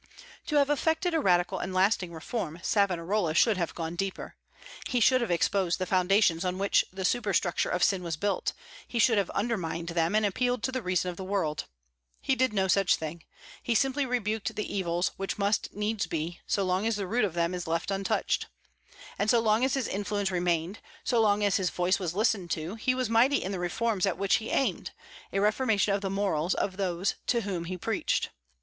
To 0.47 0.55
have 0.55 0.71
effected 0.71 1.13
a 1.13 1.19
radical 1.19 1.59
and 1.59 1.75
lasting 1.75 2.11
reform, 2.11 2.57
Savonarola 2.63 3.35
should 3.35 3.57
have 3.57 3.75
gone 3.75 3.95
deeper. 3.95 4.35
He 4.87 4.99
should 4.99 5.21
have 5.21 5.29
exposed 5.29 5.77
the 5.77 5.85
foundations 5.85 6.43
on 6.43 6.57
which 6.57 6.83
the 6.91 7.05
superstructure 7.05 7.69
of 7.69 7.83
sin 7.83 8.01
was 8.01 8.17
built; 8.17 8.53
he 8.87 8.97
should 8.97 9.19
have 9.19 9.29
undermined 9.29 9.89
them, 9.89 10.15
and 10.15 10.25
appealed 10.25 10.63
to 10.63 10.71
the 10.71 10.81
reason 10.81 11.11
of 11.11 11.17
the 11.17 11.23
world. 11.23 11.65
He 12.19 12.35
did 12.35 12.51
no 12.51 12.67
such 12.67 12.95
thing. 12.95 13.21
He 13.61 13.75
simply 13.75 14.07
rebuked 14.07 14.55
the 14.55 14.75
evils, 14.75 15.11
which 15.17 15.37
must 15.37 15.71
needs 15.75 16.07
be, 16.07 16.39
so 16.47 16.63
long 16.63 16.87
as 16.87 16.95
the 16.95 17.05
root 17.05 17.23
of 17.23 17.35
them 17.35 17.53
is 17.53 17.67
left 17.67 17.91
untouched. 17.91 18.47
And 19.19 19.29
so 19.29 19.39
long 19.39 19.63
as 19.63 19.75
his 19.75 19.87
influence 19.87 20.31
remained, 20.31 20.79
so 21.03 21.21
long 21.21 21.43
as 21.43 21.57
his 21.57 21.69
voice 21.69 21.99
was 21.99 22.15
listened 22.15 22.49
to, 22.57 22.73
he 22.73 22.95
was 22.95 23.07
mighty 23.07 23.43
in 23.43 23.51
the 23.51 23.59
reforms 23.59 24.07
at 24.07 24.17
which 24.17 24.37
he 24.37 24.49
aimed, 24.49 24.93
a 25.31 25.39
reformation 25.39 25.93
of 25.93 26.01
the 26.01 26.09
morals 26.09 26.55
of 26.55 26.77
those 26.77 27.13
to 27.27 27.41
whom 27.41 27.65
he 27.65 27.77
preached. 27.77 28.31